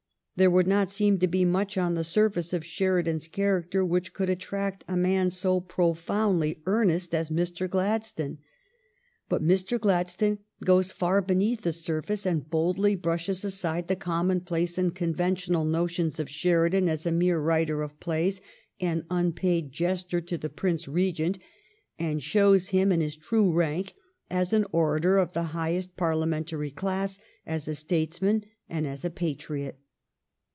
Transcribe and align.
There 0.37 0.49
would 0.49 0.65
not 0.65 0.89
seem 0.89 1.19
to 1.19 1.27
be 1.27 1.45
much 1.45 1.77
on 1.77 1.93
the 1.93 2.03
surface 2.03 2.51
of 2.51 2.65
Sheridan's 2.65 3.27
character 3.27 3.85
which 3.85 4.11
could 4.11 4.27
attract 4.27 4.83
a 4.87 4.97
man 4.97 5.29
so 5.29 5.59
profoundly 5.59 6.63
earnest 6.65 7.13
as 7.13 7.29
Mr. 7.29 7.69
Glad 7.69 8.01
GLADSTONE'S 8.01 8.39
BUSY 8.39 8.39
LEISURE 8.39 9.19
403 9.29 9.29
stone. 9.29 9.29
But 9.29 9.43
Mr. 9.43 9.79
Gladstone 9.79 10.39
goes 10.65 10.91
far 10.91 11.21
beneath 11.21 11.61
the 11.61 11.71
surface 11.71 12.25
and 12.25 12.49
boldly 12.49 12.95
brushes 12.95 13.45
aside 13.45 13.87
the 13.87 13.95
commonplace 13.95 14.79
and 14.79 14.95
conventional 14.95 15.63
notions 15.63 16.19
of 16.19 16.27
Sheridan 16.27 16.89
as 16.89 17.05
a 17.05 17.11
mere 17.11 17.37
writer 17.39 17.83
of 17.83 17.99
plays 17.99 18.41
and 18.79 19.03
unpaid 19.11 19.71
jester 19.71 20.21
to 20.21 20.39
the 20.39 20.49
Prince 20.49 20.87
Regent, 20.87 21.37
and 21.99 22.23
shows 22.23 22.69
him 22.69 22.91
in 22.91 22.99
his 22.99 23.15
true 23.15 23.51
rank 23.53 23.93
as 24.27 24.53
an 24.53 24.65
orator 24.71 25.19
of 25.19 25.33
the 25.33 25.43
highest 25.53 25.95
Parliamentary 25.95 26.71
class, 26.71 27.19
as 27.45 27.67
a 27.67 27.75
statesman 27.75 28.43
and 28.67 28.87
as 28.87 29.05
a 29.05 29.11
patriot. 29.11 29.77